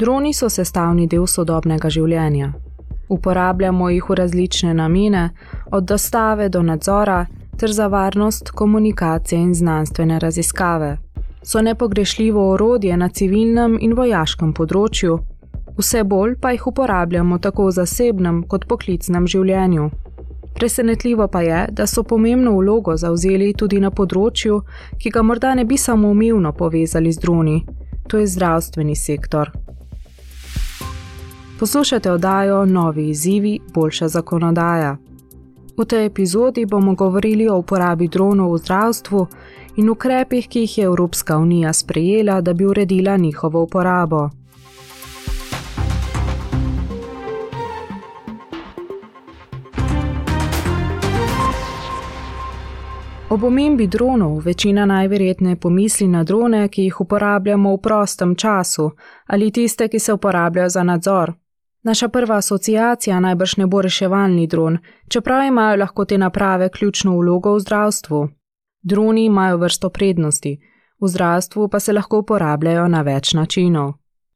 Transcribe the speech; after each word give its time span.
Droni 0.00 0.32
so 0.32 0.48
sestavni 0.48 1.04
del 1.12 1.26
sodobnega 1.28 1.90
življenja. 1.92 2.46
Uporabljamo 3.12 3.90
jih 3.92 4.06
v 4.08 4.14
različne 4.16 4.72
namene, 4.78 5.24
od 5.76 5.84
dostave 5.90 6.46
do 6.48 6.62
nadzora, 6.64 7.26
ter 7.60 7.74
za 7.76 7.90
varnost, 7.92 8.48
komunikacije 8.56 9.40
in 9.42 9.52
znanstvene 9.54 10.18
raziskave. 10.18 10.94
So 11.42 11.60
nepogrešljivo 11.60 12.46
orodje 12.54 12.96
na 12.96 13.08
civilnem 13.08 13.76
in 13.80 13.92
vojaškem 13.92 14.54
področju, 14.56 15.18
vse 15.76 16.04
bolj 16.04 16.38
pa 16.40 16.54
jih 16.56 16.66
uporabljamo 16.72 17.38
tako 17.38 17.68
v 17.68 17.76
zasebnem 17.82 18.42
kot 18.48 18.64
poklicnem 18.72 19.28
življenju. 19.28 19.90
Presenetljivo 20.56 21.28
pa 21.28 21.44
je, 21.44 21.66
da 21.76 21.86
so 21.86 22.08
pomembno 22.08 22.56
vlogo 22.56 22.96
zauzeli 22.96 23.52
tudi 23.52 23.84
na 23.84 23.92
področju, 23.92 24.62
ki 24.96 25.12
ga 25.12 25.22
morda 25.22 25.52
ne 25.54 25.68
bi 25.68 25.76
samo 25.76 26.08
umivno 26.08 26.56
povezali 26.56 27.12
z 27.12 27.20
droni, 27.20 27.58
to 28.08 28.16
je 28.16 28.32
zdravstveni 28.32 28.96
sektor. 28.96 29.52
Poslušate 31.60 32.12
oddajo 32.12 32.66
Novi 32.66 33.08
izzivi, 33.08 33.58
boljša 33.74 34.08
zakonodaja. 34.08 34.96
V 35.78 35.84
tej 35.84 36.06
epizodi 36.06 36.66
bomo 36.66 36.94
govorili 36.94 37.48
o 37.48 37.56
uporabi 37.56 38.08
dronov 38.08 38.54
v 38.54 38.58
zdravstvu 38.58 39.26
in 39.76 39.90
ukrepih, 39.90 40.48
ki 40.48 40.60
jih 40.60 40.78
je 40.78 40.84
Evropska 40.84 41.36
unija 41.38 41.72
sprejela, 41.72 42.40
da 42.40 42.52
bi 42.52 42.66
uredila 42.66 43.16
njihovo 43.16 43.62
uporabo. 43.62 44.30
Ob 53.30 53.44
omembi 53.44 53.86
dronov 53.86 54.38
večina 54.38 54.86
najverjetneje 54.86 55.56
pomisli 55.56 56.08
na 56.08 56.24
drone, 56.24 56.68
ki 56.68 56.82
jih 56.82 57.00
uporabljamo 57.00 57.74
v 57.74 57.80
prostem 57.82 58.34
času 58.34 58.90
ali 59.26 59.50
tiste, 59.50 59.88
ki 59.88 59.98
se 59.98 60.12
uporabljajo 60.12 60.68
za 60.68 60.82
nadzor. 60.82 61.32
Naša 61.82 62.08
prva 62.08 62.36
asociacija 62.36 63.20
najbrž 63.20 63.56
ne 63.56 63.66
bo 63.66 63.82
reševalni 63.82 64.46
dron, 64.46 64.78
čeprav 65.08 65.46
imajo 65.46 65.76
lahko 65.76 66.04
te 66.04 66.18
naprave 66.18 66.68
ključno 66.68 67.16
vlogo 67.16 67.54
v 67.54 67.60
zdravstvu. 67.60 68.28
Droni 68.82 69.24
imajo 69.24 69.56
vrsto 69.56 69.90
prednosti, 69.90 70.58
v 71.00 71.08
zdravstvu 71.08 71.68
pa 71.68 71.80
se 71.80 71.92
lahko 71.92 72.18
uporabljajo 72.18 72.88
na 72.88 73.02
več 73.02 73.32
načinov. 73.32 73.92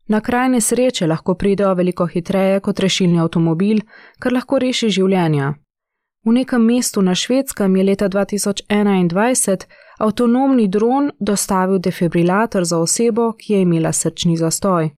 Na 0.08 0.20
kraj 0.20 0.48
nesreče 0.48 1.06
lahko 1.06 1.34
pridejo 1.34 1.74
veliko 1.74 2.06
hitreje 2.06 2.60
kot 2.60 2.80
rešilni 2.80 3.20
avtomobil, 3.20 3.80
kar 4.18 4.32
lahko 4.32 4.58
reši 4.58 4.88
življenja. 4.88 5.54
V 6.24 6.32
nekem 6.32 6.64
mestu 6.64 7.02
na 7.02 7.14
švedskem 7.14 7.76
je 7.76 7.84
leta 7.84 8.08
2021 8.08 9.64
avtonomni 9.98 10.68
dron 10.68 11.10
dostavil 11.20 11.78
defibrilator 11.78 12.64
za 12.64 12.78
osebo, 12.78 13.32
ki 13.32 13.52
je 13.52 13.60
imela 13.62 13.92
srčni 13.92 14.36
zastoj. 14.36 14.90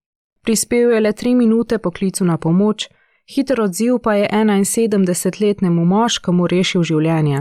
Prispel 0.47 0.93
je 0.93 1.01
le 1.01 1.13
tri 1.13 1.35
minute 1.35 1.79
po 1.79 1.91
klicu 1.91 2.25
na 2.25 2.37
pomoč, 2.39 2.89
hiter 3.35 3.61
odziv 3.61 3.99
pa 3.99 4.15
je 4.15 4.29
71-letnemu 4.33 5.85
moškemu 5.85 6.47
rešil 6.47 6.83
življenje. 6.83 7.41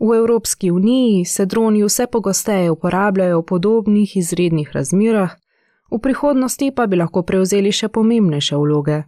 V 0.00 0.16
Evropski 0.16 0.70
uniji 0.70 1.24
se 1.24 1.46
droni 1.46 1.80
vse 1.84 2.06
pogosteje 2.06 2.70
uporabljajo 2.70 3.38
v 3.40 3.46
podobnih 3.46 4.16
izrednih 4.16 4.68
razmerah, 4.72 5.32
v 5.90 5.98
prihodnosti 5.98 6.68
pa 6.76 6.86
bi 6.86 6.98
lahko 7.00 7.22
prevzeli 7.22 7.72
še 7.72 7.88
pomembnejše 7.88 8.56
vloge. 8.56 8.98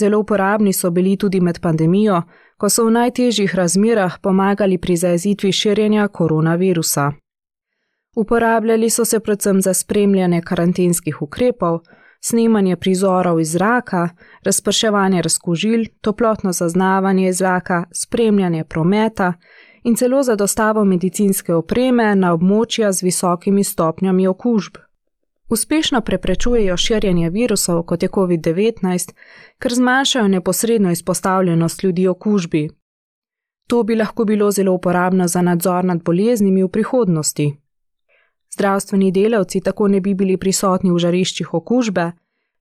Zelo 0.00 0.18
uporabni 0.20 0.72
so 0.72 0.90
bili 0.90 1.16
tudi 1.16 1.40
med 1.40 1.60
pandemijo, 1.64 2.22
ko 2.60 2.68
so 2.68 2.84
v 2.84 2.92
najtežjih 2.92 3.54
razmerah 3.54 4.18
pomagali 4.20 4.76
pri 4.78 4.96
zajezitvi 4.96 5.52
širjenja 5.52 6.08
koronavirusa. 6.08 7.12
Uporabljali 8.16 8.90
so 8.90 9.04
se 9.04 9.20
predvsem 9.20 9.62
za 9.62 9.74
spremljanje 9.74 10.42
karantenskih 10.42 11.22
ukrepov, 11.22 11.80
snemanje 12.20 12.76
prizorov 12.76 13.40
iz 13.40 13.52
zraka, 13.52 14.08
razprševanje 14.42 15.22
razkužil, 15.22 15.84
toplotno 16.00 16.52
zaznavanje 16.52 17.32
zraka, 17.32 17.84
spremljanje 17.92 18.64
prometa 18.64 19.32
in 19.82 19.96
celo 19.96 20.22
za 20.22 20.36
dostavo 20.36 20.84
medicinske 20.84 21.54
opreme 21.54 22.14
na 22.14 22.34
območja 22.34 22.92
z 22.92 23.02
visokimi 23.02 23.64
stopnjami 23.64 24.26
okužb. 24.26 24.76
Uspešno 25.50 26.00
preprečujejo 26.00 26.76
širjenje 26.76 27.30
virusov 27.30 27.82
kot 27.82 28.02
je 28.02 28.08
COVID-19, 28.08 29.14
ker 29.58 29.74
zmanjšajo 29.74 30.28
neposredno 30.28 30.90
izpostavljenost 30.90 31.82
ljudi 31.82 32.08
okužbi. 32.08 32.68
To 33.68 33.82
bi 33.82 33.94
lahko 33.94 34.24
bilo 34.24 34.50
zelo 34.50 34.72
uporabno 34.72 35.28
za 35.28 35.42
nadzor 35.42 35.84
nad 35.84 36.02
boleznimi 36.02 36.62
v 36.62 36.68
prihodnosti. 36.68 37.56
Zdravstveni 38.54 39.12
delavci 39.12 39.60
tako 39.60 39.88
ne 39.88 40.00
bi 40.00 40.14
bili 40.14 40.36
prisotni 40.36 40.90
v 40.90 40.98
žariščih 40.98 41.54
okužbe, 41.54 42.12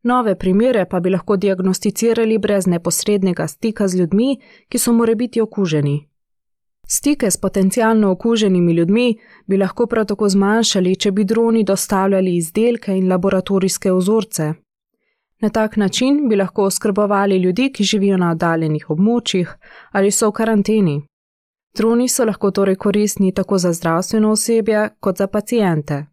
nove 0.03 0.35
primere 0.35 0.85
pa 0.85 0.99
bi 0.99 1.09
lahko 1.09 1.37
diagnosticirali 1.37 2.37
brez 2.37 2.67
neposrednega 2.67 3.47
stika 3.47 3.87
z 3.87 3.99
ljudmi, 3.99 4.37
ki 4.69 4.77
so 4.77 4.93
morebiti 4.93 5.41
okuženi. 5.41 5.97
Stike 6.89 7.31
s 7.31 7.37
potencialno 7.37 8.11
okuženimi 8.11 8.73
ljudmi 8.73 9.17
bi 9.47 9.57
lahko 9.57 9.85
prav 9.85 10.05
tako 10.05 10.29
zmanjšali, 10.29 10.95
če 10.95 11.11
bi 11.11 11.23
droni 11.23 11.63
dostavljali 11.63 12.35
izdelke 12.35 12.95
in 12.95 13.09
laboratorijske 13.09 13.91
vzorce. 13.91 14.53
Na 15.41 15.49
tak 15.49 15.77
način 15.77 16.29
bi 16.29 16.35
lahko 16.35 16.63
oskrbovali 16.63 17.37
ljudi, 17.37 17.71
ki 17.73 17.83
živijo 17.83 18.17
na 18.17 18.31
oddaljenih 18.31 18.89
območjih 18.89 19.51
ali 19.91 20.11
so 20.11 20.29
v 20.29 20.31
karanteni. 20.31 21.01
Droni 21.77 22.07
so 22.09 22.25
lahko 22.25 22.51
torej 22.51 22.75
koristni 22.75 23.33
tako 23.33 23.57
za 23.57 23.73
zdravstveno 23.73 24.31
osebje 24.31 24.89
kot 24.99 25.17
za 25.17 25.27
pacijente. 25.27 26.05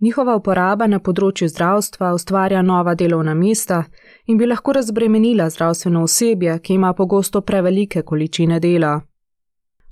Njihova 0.00 0.36
uporaba 0.36 0.86
na 0.86 0.98
področju 0.98 1.48
zdravstva 1.48 2.14
ustvarja 2.16 2.62
nova 2.62 2.94
delovna 2.94 3.34
mesta 3.34 3.82
in 4.26 4.38
bi 4.38 4.46
lahko 4.46 4.72
razbremenila 4.72 5.50
zdravstveno 5.50 6.02
osebje, 6.02 6.58
ki 6.58 6.74
ima 6.74 6.92
pogosto 6.92 7.40
prevelike 7.40 8.02
količine 8.02 8.60
dela. 8.60 9.00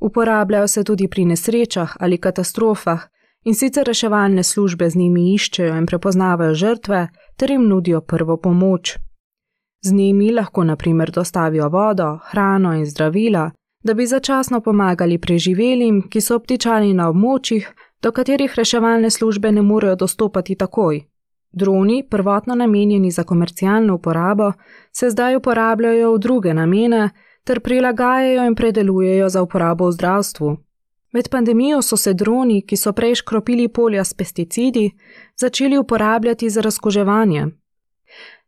Uporabljajo 0.00 0.68
se 0.68 0.84
tudi 0.84 1.08
pri 1.08 1.24
nesrečah 1.24 1.96
ali 2.00 2.18
katastrofah 2.18 3.04
in 3.44 3.54
sicer 3.54 3.86
reševalne 3.86 4.42
službe 4.42 4.90
z 4.90 4.96
njimi 4.96 5.34
iščejo 5.34 5.76
in 5.76 5.86
prepoznavajo 5.86 6.54
žrtve 6.54 7.08
ter 7.36 7.50
jim 7.50 7.68
nudijo 7.68 8.00
prvo 8.00 8.36
pomoč. 8.36 8.96
Z 9.84 9.92
njimi 9.92 10.32
lahko 10.32 10.64
naprimer 10.64 11.10
dostavijo 11.10 11.68
vodo, 11.68 12.18
hrano 12.30 12.74
in 12.74 12.86
zdravila, 12.86 13.50
da 13.82 13.94
bi 13.94 14.06
začasno 14.06 14.60
pomagali 14.60 15.18
preživelim, 15.18 16.02
ki 16.08 16.20
so 16.20 16.36
obtičali 16.36 16.94
na 16.94 17.08
območjih, 17.08 17.68
do 18.02 18.12
katerih 18.12 18.54
reševalne 18.56 19.10
službe 19.10 19.52
ne 19.52 19.62
morejo 19.62 19.96
dostopati 19.96 20.54
takoj. 20.54 21.00
Droni, 21.52 22.04
prvotno 22.10 22.54
namenjeni 22.54 23.10
za 23.10 23.24
komercialno 23.24 23.94
uporabo, 23.94 24.52
se 24.92 25.10
zdaj 25.10 25.36
uporabljajo 25.36 26.14
v 26.14 26.18
druge 26.18 26.54
namene, 26.54 27.10
ter 27.44 27.60
prilagajajo 27.60 28.44
in 28.46 28.54
predelujejo 28.54 29.28
za 29.28 29.42
uporabo 29.42 29.88
v 29.88 29.92
zdravstvu. 29.92 30.56
Med 31.12 31.28
pandemijo 31.28 31.82
so 31.82 31.96
se 31.96 32.14
droni, 32.14 32.62
ki 32.62 32.76
so 32.76 32.92
prej 32.92 33.14
škropili 33.14 33.68
polja 33.68 34.04
s 34.04 34.14
pesticidi, 34.14 34.90
začeli 35.36 35.78
uporabljati 35.78 36.50
za 36.50 36.60
razkoževanje. 36.60 37.46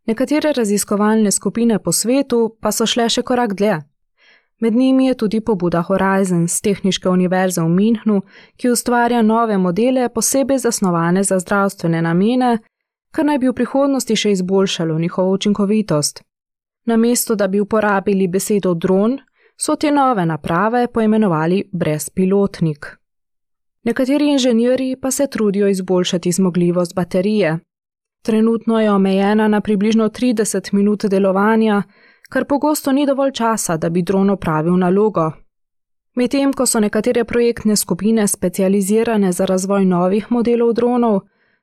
Nekatere 0.06 0.53
raziskovalne 0.53 1.31
skupine 1.31 1.78
po 1.78 1.93
svetu 1.93 2.56
pa 2.60 2.72
so 2.72 2.87
šle 2.87 3.09
še 3.09 3.22
korak 3.22 3.54
dlje. 3.54 3.81
Med 4.62 4.74
njimi 4.74 5.06
je 5.06 5.14
tudi 5.14 5.40
pobuda 5.40 5.80
Horizon 5.82 6.48
z 6.48 6.60
Tehniške 6.60 7.08
univerze 7.08 7.62
v 7.62 7.68
Minhnu, 7.68 8.20
ki 8.56 8.70
ustvarja 8.70 9.22
nove 9.22 9.58
modele 9.58 10.08
posebej 10.08 10.58
zasnovane 10.58 11.22
za 11.22 11.38
zdravstvene 11.38 12.02
namene, 12.02 12.58
kar 13.10 13.26
naj 13.26 13.38
bi 13.38 13.48
v 13.50 13.56
prihodnosti 13.58 14.16
še 14.16 14.30
izboljšalo 14.30 14.98
njihovo 14.98 15.32
učinkovitost. 15.32 16.22
Namesto 16.86 17.34
da 17.34 17.48
bi 17.48 17.60
uporabili 17.60 18.28
besedo 18.28 18.74
dron, 18.74 19.18
so 19.58 19.76
te 19.76 19.90
nove 19.90 20.26
naprave 20.26 20.86
poimenovali 20.86 21.64
brezpilotnik. 21.72 22.86
Nekateri 23.82 24.30
inženirji 24.30 24.96
pa 24.96 25.10
se 25.10 25.26
trudijo 25.26 25.68
izboljšati 25.68 26.32
zmogljivost 26.32 26.94
baterije. 26.94 27.58
Trenutno 28.22 28.80
je 28.80 28.92
omejena 28.92 29.48
na 29.48 29.60
približno 29.60 30.08
30 30.08 30.75
minut 30.75 31.04
delovanja, 31.04 31.82
kar 32.32 32.44
pogosto 32.44 32.93
ni 32.93 33.06
dovolj 33.06 33.32
časa, 33.32 33.76
da 33.76 33.88
bi 33.90 34.02
dron 34.02 34.31
opravil 34.31 34.76
nalogo. 34.76 35.31
Medtem 36.14 36.52
ko 36.52 36.67
so 36.67 36.81
nekatere 36.81 37.25
projektne 37.25 37.76
skupine 37.76 38.26
specializirane 38.29 39.32
za 39.32 39.44
razvoj 39.44 39.84
novih 39.84 40.32
modelov 40.32 40.73
dronov, 40.73 41.20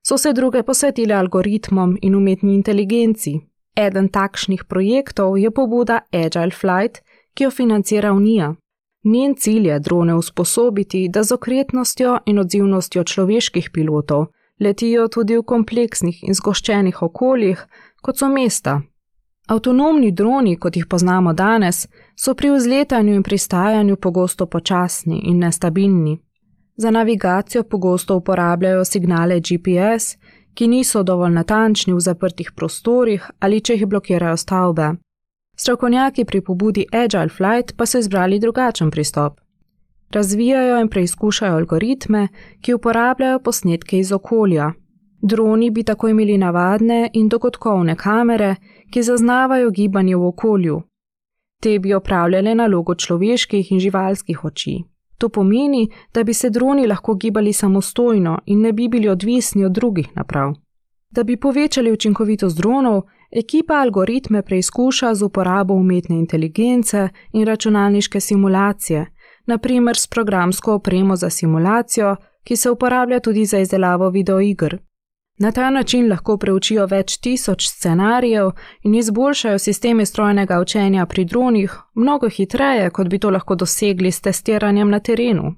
so 0.08 0.18
se 0.18 0.34
druge 0.34 0.64
posvetile 0.64 1.16
algoritmom 1.16 1.98
in 2.02 2.16
umetni 2.16 2.56
inteligenci. 2.56 3.40
Eden 3.76 4.08
takšnih 4.10 4.64
projektov 4.64 5.38
je 5.38 5.52
pobuda 5.52 6.00
Agile 6.12 6.52
Flight, 6.52 7.02
ki 7.34 7.44
jo 7.44 7.52
financira 7.52 8.14
Unija. 8.14 8.56
Njen 9.04 9.36
cilj 9.36 9.68
je 9.68 9.80
drone 9.80 10.16
usposobiti, 10.16 11.08
da 11.10 11.24
z 11.24 11.34
okretnostjo 11.34 12.20
in 12.26 12.40
odzivnostjo 12.40 13.04
človeških 13.04 13.70
pilotov 13.74 14.26
letijo 14.60 15.08
tudi 15.08 15.38
v 15.38 15.44
kompleksnih 15.44 16.24
in 16.28 16.36
zgoščenih 16.36 17.02
okoljih, 17.04 17.66
kot 18.02 18.20
so 18.20 18.30
mesta. 18.30 18.82
Avtonomni 19.50 20.12
droni, 20.12 20.56
kot 20.56 20.76
jih 20.78 20.86
poznamo 20.86 21.34
danes, 21.34 21.88
so 22.16 22.34
pri 22.34 22.52
vzletanju 22.52 23.14
in 23.16 23.24
pristajanju 23.24 23.96
pogosto 23.96 24.46
počasni 24.46 25.22
in 25.26 25.40
nestabilni. 25.40 26.20
Za 26.76 26.92
navigacijo 26.92 27.64
pogosto 27.64 28.16
uporabljajo 28.16 28.86
signale 28.86 29.40
GPS, 29.40 30.18
ki 30.54 30.68
niso 30.68 31.04
dovolj 31.04 31.34
natančni 31.34 31.94
v 31.94 32.00
zaprtih 32.00 32.52
prostorih 32.56 33.26
ali 33.40 33.62
če 33.62 33.74
jih 33.74 33.88
blokirajo 33.88 34.38
stavbe. 34.38 34.92
Strokovnjaki 35.58 36.26
pri 36.26 36.42
pobudi 36.42 36.86
Agile 36.92 37.30
Flight 37.30 37.74
pa 37.78 37.86
so 37.86 37.98
izbrali 37.98 38.40
drugačen 38.40 38.92
pristop. 38.92 39.40
Razvijajo 40.12 40.80
in 40.82 40.90
preizkušajo 40.90 41.56
algoritme, 41.56 42.28
ki 42.62 42.74
uporabljajo 42.74 43.40
posnetke 43.40 44.00
iz 44.00 44.12
okolja. 44.12 44.72
Droni 45.22 45.72
bi 45.72 45.84
tako 45.84 46.08
imeli 46.08 46.38
navadne 46.38 47.10
in 47.14 47.28
dogodkovne 47.28 47.96
kamere, 47.96 48.56
ki 48.92 49.04
zaznavajo 49.04 49.72
gibanje 49.72 50.16
v 50.16 50.28
okolju. 50.28 50.82
Te 51.62 51.80
bi 51.80 51.94
opravljale 51.94 52.56
nalogo 52.56 52.96
človeških 52.96 53.72
in 53.72 53.80
živalskih 53.80 54.46
oči. 54.46 54.84
To 55.18 55.30
pomeni, 55.30 55.90
da 56.14 56.24
bi 56.24 56.34
se 56.34 56.50
droni 56.50 56.88
lahko 56.88 57.16
gibali 57.16 57.54
samostojno 57.54 58.40
in 58.46 58.62
ne 58.62 58.74
bi 58.74 58.88
bili 58.88 59.10
odvisni 59.10 59.66
od 59.66 59.72
drugih 59.72 60.08
naprav. 60.16 60.54
Da 61.10 61.24
bi 61.24 61.38
povečali 61.38 61.92
učinkovitost 61.92 62.58
dronov, 62.58 63.02
ekipa 63.32 63.74
algoritme 63.74 64.42
preizkuša 64.42 65.16
z 65.16 65.24
uporabo 65.24 65.74
umetne 65.74 66.16
inteligence 66.16 67.10
in 67.34 67.46
računalniške 67.46 68.20
simulacije, 68.20 69.06
naprimer 69.46 69.98
s 69.98 70.08
programsko 70.08 70.74
opremo 70.74 71.16
za 71.16 71.30
simulacijo, 71.30 72.16
ki 72.44 72.56
se 72.56 72.70
uporablja 72.70 73.20
tudi 73.20 73.46
za 73.46 73.60
izdelavo 73.60 74.10
videoiger. 74.10 74.78
Na 75.40 75.52
ta 75.52 75.70
način 75.70 76.10
lahko 76.10 76.38
preučijo 76.38 76.86
več 76.86 77.18
tisoč 77.18 77.68
scenarijev 77.68 78.50
in 78.84 78.96
izboljšajo 78.96 79.60
sisteme 79.60 80.06
strojnega 80.06 80.60
učenja 80.60 81.06
pri 81.06 81.26
dronih 81.26 81.78
mnogo 81.96 82.30
hitreje, 82.30 82.90
kot 82.90 83.08
bi 83.08 83.20
to 83.20 83.30
lahko 83.30 83.56
dosegli 83.56 84.12
s 84.12 84.22
testiranjem 84.22 84.90
na 84.90 85.00
terenu. 85.00 85.54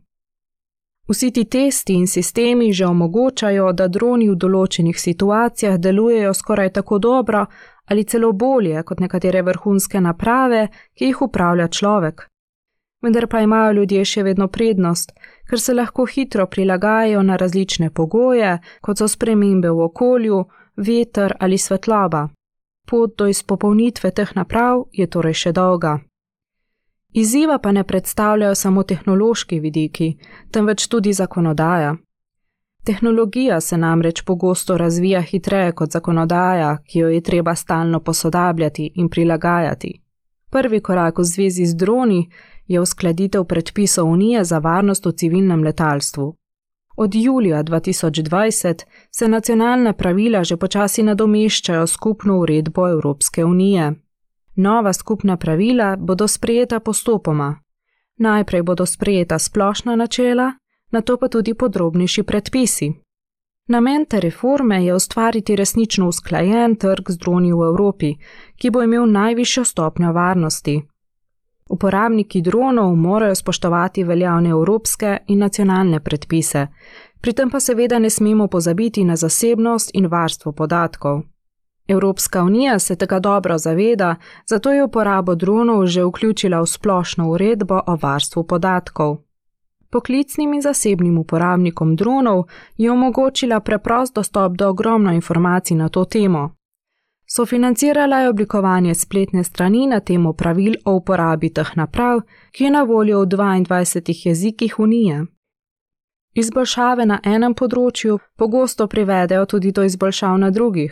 Vsi 1.09 1.31
ti 1.31 1.45
testi 1.45 1.93
in 1.93 2.07
sistemi 2.07 2.73
že 2.73 2.85
omogočajo, 2.85 3.71
da 3.73 3.87
droni 3.87 4.29
v 4.29 4.35
določenih 4.35 4.99
situacijah 4.99 5.77
delujejo 5.77 6.33
skoraj 6.33 6.69
tako 6.69 6.99
dobro 6.99 7.45
ali 7.85 8.03
celo 8.03 8.31
bolje 8.31 8.83
kot 8.83 8.99
nekatere 8.99 9.41
vrhunske 9.41 10.01
naprave, 10.01 10.67
ki 10.93 11.05
jih 11.05 11.21
upravlja 11.21 11.67
človek 11.67 12.30
vendar 13.01 13.27
pa 13.27 13.41
imajo 13.41 13.71
ljudje 13.71 14.05
še 14.05 14.23
vedno 14.23 14.47
prednost, 14.47 15.11
ker 15.49 15.59
se 15.59 15.73
lahko 15.73 16.05
hitro 16.05 16.45
prilagajajo 16.45 17.23
na 17.23 17.35
različne 17.35 17.89
pogoje, 17.89 18.59
kot 18.81 18.97
so 18.97 19.07
spremembe 19.07 19.69
v 19.69 19.87
okolju, 19.89 20.45
veter 20.77 21.35
ali 21.39 21.57
svetloba. 21.57 22.27
Pot 22.87 23.17
do 23.17 23.27
izpopolnitve 23.27 24.11
teh 24.11 24.35
naprav 24.35 24.85
je 24.91 25.07
torej 25.07 25.33
še 25.33 25.51
dolga. 25.51 25.99
Izziva 27.13 27.57
pa 27.59 27.71
ne 27.71 27.83
predstavljajo 27.83 28.55
samo 28.55 28.83
tehnološki 28.83 29.59
vidiki, 29.59 30.17
temveč 30.51 30.87
tudi 30.87 31.13
zakonodaja. 31.13 31.95
Tehnologija 32.83 33.61
se 33.61 33.77
namreč 33.77 34.21
pogosto 34.21 34.77
razvija 34.77 35.21
hitreje 35.21 35.71
kot 35.71 35.91
zakonodaja, 35.91 36.77
ki 36.87 36.99
jo 36.99 37.09
je 37.09 37.21
treba 37.21 37.55
stalno 37.55 37.99
posodabljati 37.99 38.91
in 38.95 39.09
prilagajati. 39.09 40.01
Prvi 40.49 40.79
korak 40.79 41.19
v 41.19 41.23
zvezi 41.23 41.65
z 41.65 41.75
droni 41.75 42.29
je 42.71 42.81
uskladitev 42.81 43.43
predpisov 43.43 44.09
Unije 44.09 44.43
za 44.43 44.59
varnost 44.59 45.05
v 45.05 45.11
civilnem 45.11 45.63
letalstvu. 45.63 46.35
Od 46.97 47.15
julija 47.15 47.63
2020 47.63 48.83
se 49.11 49.27
nacionalna 49.27 49.93
pravila 49.93 50.43
že 50.43 50.57
počasi 50.57 51.03
nadomeščajo 51.03 51.87
skupno 51.87 52.37
uredbo 52.39 52.89
Evropske 52.89 53.45
unije. 53.45 53.93
Nova 54.55 54.93
skupna 54.93 55.37
pravila 55.37 55.95
bodo 55.95 56.27
sprejeta 56.27 56.79
postopoma. 56.79 57.55
Najprej 58.17 58.63
bodo 58.63 58.85
sprejeta 58.85 59.39
splošna 59.39 59.95
načela, 59.95 60.51
na 60.91 61.01
to 61.01 61.17
pa 61.17 61.27
tudi 61.27 61.53
podrobnejši 61.53 62.23
predpisi. 62.23 62.93
Namen 63.67 64.05
te 64.05 64.19
reforme 64.19 64.85
je 64.85 64.95
ustvariti 64.95 65.55
resnično 65.55 66.07
usklajen 66.07 66.75
trg 66.75 67.09
z 67.09 67.17
droni 67.17 67.53
v 67.53 67.67
Evropi, 67.71 68.15
ki 68.55 68.69
bo 68.69 68.83
imel 68.83 69.05
najvišjo 69.11 69.65
stopnjo 69.65 70.11
varnosti. 70.13 70.81
Uporabniki 71.71 72.41
dronov 72.41 72.95
morajo 72.95 73.35
spoštovati 73.35 74.03
veljavne 74.03 74.49
evropske 74.49 75.17
in 75.27 75.39
nacionalne 75.39 75.99
predpise, 75.99 76.67
pri 77.21 77.33
tem 77.33 77.49
pa 77.49 77.59
seveda 77.59 77.99
ne 77.99 78.09
smemo 78.09 78.47
pozabiti 78.47 79.03
na 79.03 79.15
zasebnost 79.15 79.91
in 79.93 80.07
varstvo 80.07 80.51
podatkov. 80.51 81.21
Evropska 81.87 82.43
unija 82.43 82.79
se 82.79 82.95
tega 82.95 83.19
dobro 83.19 83.57
zaveda, 83.57 84.15
zato 84.45 84.71
je 84.71 84.83
uporabo 84.83 85.35
dronov 85.35 85.85
že 85.85 86.03
vključila 86.03 86.61
v 86.61 86.67
splošno 86.67 87.29
uredbo 87.29 87.79
o 87.87 87.97
varstvu 88.01 88.43
podatkov. 88.43 89.17
Poklicnim 89.89 90.53
in 90.53 90.61
zasebnim 90.61 91.17
uporabnikom 91.17 91.95
dronov 91.95 92.43
je 92.77 92.91
omogočila 92.91 93.59
preprost 93.59 94.15
dostop 94.15 94.53
do 94.53 94.69
ogromno 94.69 95.13
informacij 95.13 95.77
na 95.77 95.89
to 95.89 96.05
temo, 96.05 96.49
Sofinancirala 97.33 98.17
je 98.19 98.29
oblikovanje 98.29 98.95
spletne 98.95 99.43
strani 99.43 99.87
na 99.87 99.99
temo 99.99 100.33
pravil 100.33 100.73
o 100.85 100.95
uporabi 100.95 101.49
teh 101.49 101.69
naprav, 101.75 102.19
ki 102.51 102.63
je 102.63 102.71
na 102.71 102.81
voljo 102.83 103.21
v 103.21 103.25
22 103.25 104.27
jezikih 104.27 104.79
Unije. 104.79 105.25
Izboljšave 106.33 107.05
na 107.05 107.19
enem 107.23 107.53
področju 107.53 108.17
pogosto 108.35 108.87
privedejo 108.87 109.45
tudi 109.45 109.71
do 109.71 109.83
izboljšav 109.83 110.37
na 110.43 110.49
drugih. 110.51 110.91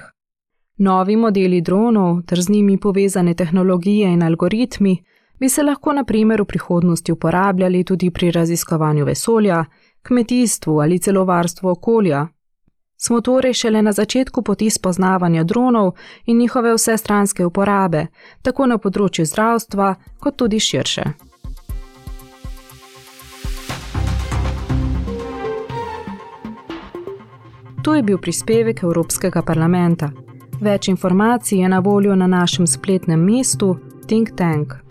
Novi 0.77 1.15
modeli 1.15 1.62
dronov 1.62 2.21
ter 2.21 2.41
z 2.41 2.50
njimi 2.50 2.77
povezane 2.77 3.33
tehnologije 3.33 4.13
in 4.13 4.24
algoritmi 4.24 4.95
bi 5.39 5.50
se 5.50 5.63
lahko 5.63 5.94
na 5.94 6.03
primer 6.03 6.41
v 6.41 6.45
prihodnosti 6.45 7.12
uporabljali 7.12 7.83
tudi 7.83 8.12
pri 8.12 8.31
raziskovanju 8.31 9.06
vesolja, 9.06 9.65
kmetijstvu 10.07 10.80
ali 10.80 11.00
celo 11.00 11.25
varstvu 11.25 11.69
okolja, 11.69 12.27
Smo 13.01 13.22
torej 13.22 13.54
šele 13.54 13.81
na 13.81 13.92
začetku 13.92 14.42
poti 14.42 14.69
spoznavanja 14.69 15.44
dronov 15.44 15.92
in 16.25 16.38
njihove 16.38 16.74
vsestranske 16.74 17.46
uporabe, 17.46 18.07
tako 18.42 18.66
na 18.68 18.78
področju 18.78 19.24
zdravstva, 19.25 19.94
kot 20.19 20.36
tudi 20.36 20.60
širše. 20.60 21.06
To 27.84 27.96
je 27.96 28.04
bil 28.04 28.19
prispevek 28.19 28.84
Evropskega 28.84 29.42
parlamenta. 29.42 30.12
Več 30.62 30.92
informacij 30.92 31.63
je 31.63 31.69
na 31.69 31.80
voljo 31.80 32.16
na 32.16 32.28
našem 32.28 32.68
spletnem 32.68 33.24
mestu 33.24 33.78
Think 34.07 34.36
Tank. 34.36 34.88